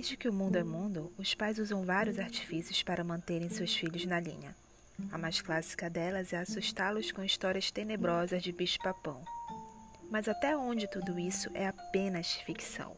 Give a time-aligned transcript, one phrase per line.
[0.00, 4.06] Desde que o mundo é mundo, os pais usam vários artifícios para manterem seus filhos
[4.06, 4.56] na linha.
[5.12, 9.22] A mais clássica delas é assustá-los com histórias tenebrosas de bicho-papão.
[10.10, 12.96] Mas até onde tudo isso é apenas ficção?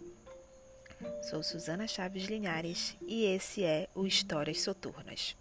[1.29, 5.35] Sou Susana Chaves Linhares e esse é o Histórias Soturnas.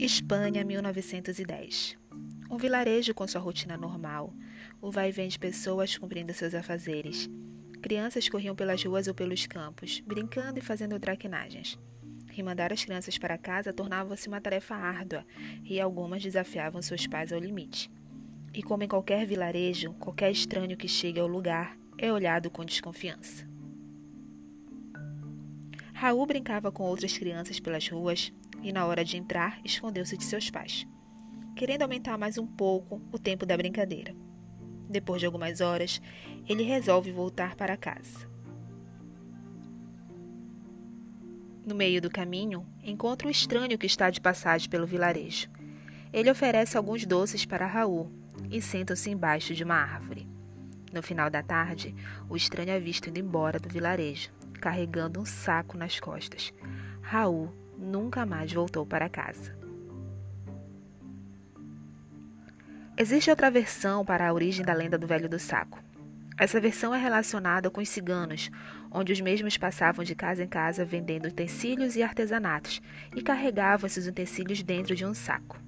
[0.00, 1.98] Espanha, 1910.
[2.48, 4.32] Um vilarejo com sua rotina normal,
[4.80, 7.28] o vai e vem de pessoas cumprindo seus afazeres.
[7.82, 11.76] Crianças corriam pelas ruas ou pelos campos, brincando e fazendo traquinagens.
[12.28, 15.26] Remandar as crianças para casa tornava-se uma tarefa árdua
[15.64, 17.90] e algumas desafiavam seus pais ao limite.
[18.54, 23.48] E como em qualquer vilarejo, qualquer estranho que chegue ao lugar é olhado com desconfiança.
[25.92, 30.50] Raul brincava com outras crianças pelas ruas, e, na hora de entrar, escondeu-se de seus
[30.50, 30.86] pais,
[31.56, 34.14] querendo aumentar mais um pouco o tempo da brincadeira.
[34.88, 36.00] Depois de algumas horas,
[36.48, 38.28] ele resolve voltar para casa.
[41.66, 45.50] No meio do caminho, encontra um estranho que está de passagem pelo vilarejo.
[46.10, 48.10] Ele oferece alguns doces para Raul
[48.50, 50.26] e senta-se embaixo de uma árvore.
[50.90, 51.94] No final da tarde,
[52.26, 56.54] o estranho é visto indo embora do vilarejo, carregando um saco nas costas.
[57.02, 59.56] Raul nunca mais voltou para casa.
[62.96, 65.78] Existe outra versão para a origem da lenda do velho do saco.
[66.36, 68.50] Essa versão é relacionada com os ciganos,
[68.90, 72.82] onde os mesmos passavam de casa em casa vendendo utensílios e artesanatos
[73.14, 75.60] e carregavam esses utensílios dentro de um saco.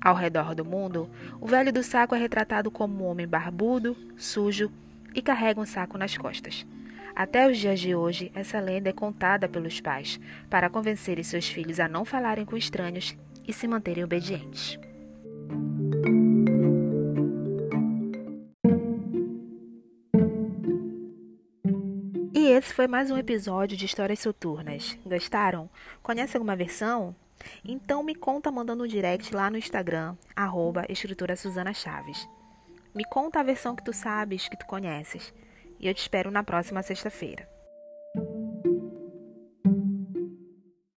[0.00, 4.70] Ao redor do mundo, o velho do saco é retratado como um homem barbudo, sujo
[5.14, 6.66] e carrega um saco nas costas.
[7.14, 11.80] Até os dias de hoje, essa lenda é contada pelos pais para convencerem seus filhos
[11.80, 13.16] a não falarem com estranhos
[13.46, 14.78] e se manterem obedientes.
[22.32, 24.96] E esse foi mais um episódio de Histórias Soturnas.
[25.04, 25.68] Gostaram?
[26.02, 27.14] Conhece alguma versão?
[27.64, 32.28] Então me conta mandando um direct lá no Instagram, arroba escritora Suzana Chaves.
[32.94, 35.32] Me conta a versão que tu sabes, que tu conheces
[35.80, 37.48] e eu te espero na próxima sexta-feira.